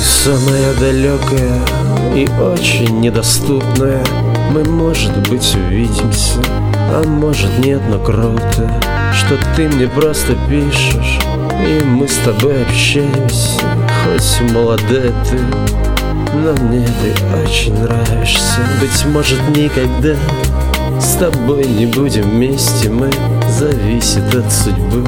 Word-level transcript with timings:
Самая 0.00 0.72
далекая 0.78 1.60
и 2.14 2.26
очень 2.40 3.00
недоступная 3.00 4.02
Мы, 4.50 4.64
может 4.64 5.28
быть, 5.28 5.54
увидимся, 5.54 6.40
а 6.74 7.02
может 7.06 7.58
нет, 7.58 7.82
но 7.90 7.98
круто 7.98 8.82
Что 9.12 9.38
ты 9.54 9.68
мне 9.68 9.86
просто 9.88 10.36
пишешь, 10.48 11.18
и 11.66 11.84
мы 11.84 12.08
с 12.08 12.16
тобой 12.24 12.62
общаемся 12.62 13.60
Хоть 14.02 14.52
молодая 14.52 15.12
ты, 15.28 15.38
но 16.34 16.52
мне 16.64 16.86
ты 16.86 17.36
очень 17.42 17.78
нравишься. 17.82 18.60
Быть 18.80 19.04
может, 19.06 19.38
никогда 19.54 20.16
с 20.98 21.16
тобой 21.16 21.66
не 21.66 21.86
будем 21.86 22.22
вместе 22.22 22.88
Мы 22.88 23.10
зависит 23.58 24.34
от 24.34 24.50
судьбы 24.50 25.06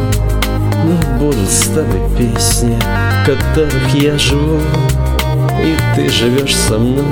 Но 0.84 1.18
будут 1.18 1.48
с 1.48 1.68
песни, 2.18 2.76
в 2.78 3.26
которых 3.26 3.94
я 3.94 4.18
живу 4.18 4.60
И 5.62 5.76
ты 5.94 6.08
живешь 6.08 6.56
со 6.56 6.78
мной. 6.78 7.04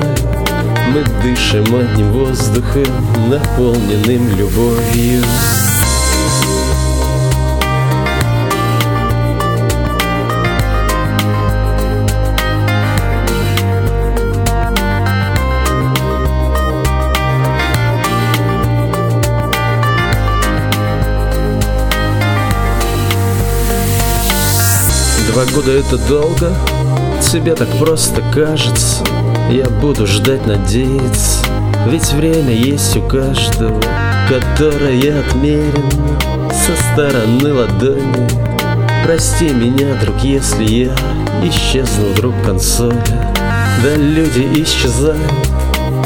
Мы 0.89 1.03
дышим 1.23 1.75
одним 1.75 2.11
воздухом, 2.11 2.85
наполненным 3.29 4.27
любовью 4.37 5.23
Два 25.33 25.45
года 25.45 25.71
это 25.71 25.97
долго, 26.09 26.53
тебе 27.21 27.55
так 27.55 27.69
просто 27.79 28.21
кажется. 28.33 29.01
Я 29.49 29.65
буду 29.69 30.05
ждать, 30.05 30.45
надеяться, 30.45 31.45
ведь 31.87 32.11
время 32.11 32.53
есть 32.53 32.97
у 32.97 33.01
каждого 33.01 33.81
Которое 34.27 35.19
отмерено 35.19 36.19
со 36.49 36.75
стороны 36.93 37.53
ладони. 37.53 38.27
Прости 39.05 39.49
меня, 39.49 39.95
друг, 40.01 40.21
если 40.21 40.63
я 40.63 40.95
исчезну 41.43 42.07
вдруг 42.13 42.33
консоли. 42.45 42.95
Да 43.83 43.95
люди 43.95 44.47
исчезают 44.61 45.19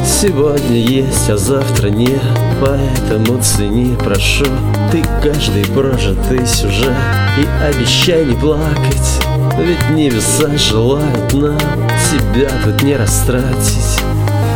Сегодня 0.06 0.78
есть, 0.78 1.30
а 1.30 1.38
завтра 1.38 1.88
нет. 1.88 2.22
Поэтому 2.62 3.42
цени, 3.42 3.96
прошу 3.96 4.46
Ты 4.92 5.04
каждый 5.22 5.66
прожитый 5.66 6.46
сюжет. 6.46 6.94
И 7.38 7.66
обещай 7.66 8.24
не 8.24 8.36
плакать 8.36 9.20
Ведь 9.58 9.90
небеса 9.90 10.48
желают 10.58 11.34
нам 11.34 11.58
Себя 12.00 12.50
тут 12.64 12.84
не 12.84 12.96
растратить. 12.96 14.00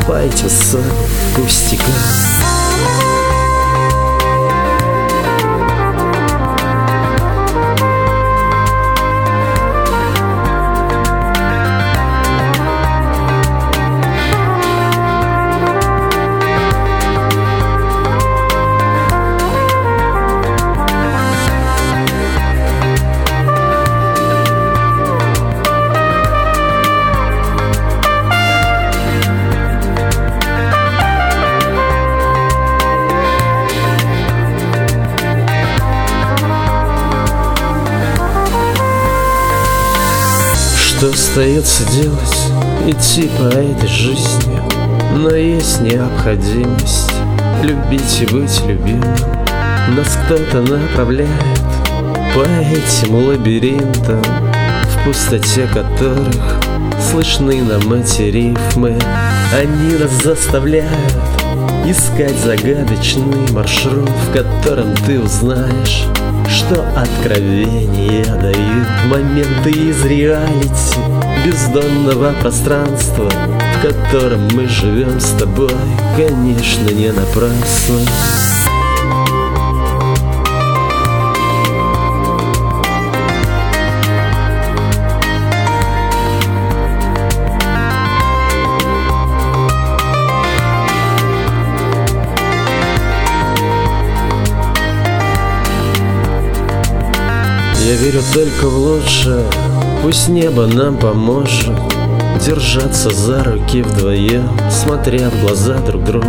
Пойте 0.07 0.47
сам 0.47 0.81
пустяка 1.35 2.58
Что 40.99 41.11
остается 41.11 41.89
делать? 41.91 42.37
Идти 42.85 43.29
по 43.39 43.43
этой 43.43 43.87
жизни 43.87 44.59
Но 45.15 45.29
есть 45.33 45.79
необходимость 45.79 47.13
Любить 47.63 48.19
и 48.19 48.25
быть 48.25 48.61
любимым 48.65 49.15
Нас 49.95 50.19
кто-то 50.25 50.59
направляет 50.59 51.29
По 52.35 52.41
этим 52.41 53.15
лабиринтам 53.15 54.21
В 54.21 55.05
пустоте 55.05 55.67
которых 55.67 56.57
Слышны 57.09 57.61
нам 57.61 57.93
эти 57.93 58.23
рифмы 58.23 58.99
Они 59.57 59.93
нас 59.93 60.11
заставляют 60.21 60.91
Искать 61.85 62.37
загадочный 62.43 63.49
маршрут 63.53 64.09
В 64.09 64.33
котором 64.33 64.93
ты 65.07 65.17
узнаешь 65.17 66.03
что 66.49 66.83
откровения 66.95 68.25
дают 68.25 68.87
моменты 69.07 69.69
из 69.69 70.03
реалити 70.05 70.99
Бездонного 71.45 72.33
пространства, 72.41 73.29
в 73.29 73.81
котором 73.81 74.47
мы 74.53 74.67
живем 74.67 75.19
с 75.19 75.31
тобой 75.37 75.71
Конечно, 76.17 76.89
не 76.89 77.11
напрасно 77.11 78.58
Я 97.89 97.95
верю 97.95 98.21
только 98.35 98.67
в 98.67 98.77
лучшее, 98.77 99.43
пусть 100.03 100.29
небо 100.29 100.67
нам 100.67 100.95
поможет 100.95 101.75
Держаться 102.45 103.09
за 103.09 103.43
руки 103.43 103.81
вдвоем, 103.81 104.47
смотря 104.69 105.31
в 105.31 105.41
глаза 105.41 105.79
друг 105.79 106.03
другу. 106.03 106.27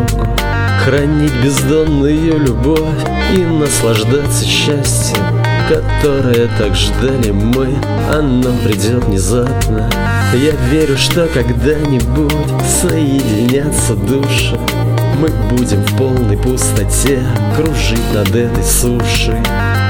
Хранить 0.82 1.34
бездонную 1.44 2.38
любовь 2.38 3.04
и 3.36 3.44
наслаждаться 3.44 4.46
счастьем 4.46 5.22
Которое 5.68 6.48
так 6.58 6.74
ждали 6.74 7.30
мы, 7.30 7.76
оно 8.10 8.56
придет 8.64 9.04
внезапно. 9.04 9.90
Я 10.32 10.52
верю, 10.70 10.96
что 10.96 11.26
когда-нибудь 11.26 12.32
соединятся 12.80 13.96
души 13.96 14.58
Мы 15.20 15.28
будем 15.50 15.82
в 15.82 15.98
полной 15.98 16.38
пустоте 16.38 17.22
кружить 17.54 18.14
над 18.14 18.34
этой 18.34 18.64
сушей. 18.64 19.36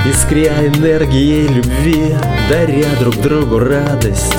Искря 0.04 0.66
энергией 0.66 1.46
любви, 1.46 2.16
даря 2.48 2.88
друг 2.98 3.14
другу 3.18 3.60
радость. 3.60 4.34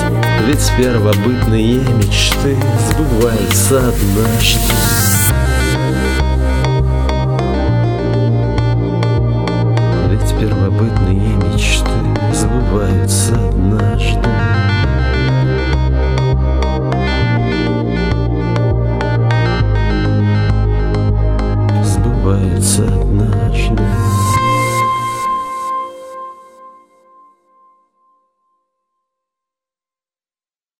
Ведь 0.46 0.70
первобытные 0.76 1.78
мечты 1.78 2.58
сбываются 2.90 3.78
однажды 3.78 5.21
Однажды 23.12 24.41